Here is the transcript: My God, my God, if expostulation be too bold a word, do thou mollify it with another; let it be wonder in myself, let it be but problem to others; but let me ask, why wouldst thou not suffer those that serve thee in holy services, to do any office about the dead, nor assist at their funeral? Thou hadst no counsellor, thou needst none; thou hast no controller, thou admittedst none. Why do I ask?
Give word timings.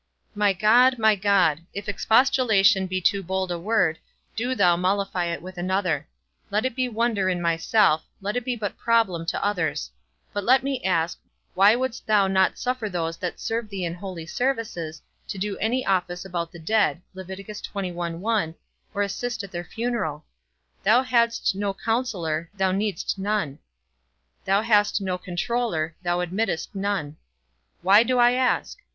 My 0.33 0.51
God, 0.51 0.97
my 0.97 1.13
God, 1.13 1.61
if 1.75 1.87
expostulation 1.87 2.87
be 2.87 2.99
too 2.99 3.21
bold 3.21 3.51
a 3.51 3.59
word, 3.59 3.99
do 4.35 4.55
thou 4.55 4.75
mollify 4.75 5.25
it 5.25 5.43
with 5.43 5.59
another; 5.59 6.07
let 6.49 6.65
it 6.65 6.75
be 6.75 6.89
wonder 6.89 7.29
in 7.29 7.39
myself, 7.39 8.03
let 8.19 8.35
it 8.35 8.43
be 8.43 8.55
but 8.55 8.79
problem 8.79 9.27
to 9.27 9.45
others; 9.45 9.91
but 10.33 10.43
let 10.43 10.63
me 10.63 10.83
ask, 10.83 11.19
why 11.53 11.75
wouldst 11.75 12.07
thou 12.07 12.25
not 12.25 12.57
suffer 12.57 12.89
those 12.89 13.15
that 13.17 13.39
serve 13.39 13.69
thee 13.69 13.85
in 13.85 13.93
holy 13.93 14.25
services, 14.25 15.03
to 15.27 15.37
do 15.37 15.55
any 15.59 15.85
office 15.85 16.25
about 16.25 16.51
the 16.51 16.57
dead, 16.57 16.99
nor 17.13 19.01
assist 19.03 19.43
at 19.43 19.51
their 19.51 19.63
funeral? 19.63 20.25
Thou 20.81 21.03
hadst 21.03 21.53
no 21.53 21.75
counsellor, 21.75 22.49
thou 22.55 22.71
needst 22.71 23.19
none; 23.19 23.59
thou 24.45 24.63
hast 24.63 24.99
no 24.99 25.19
controller, 25.19 25.95
thou 26.01 26.21
admittedst 26.21 26.69
none. 26.73 27.17
Why 27.83 28.01
do 28.01 28.17
I 28.17 28.31
ask? 28.31 28.79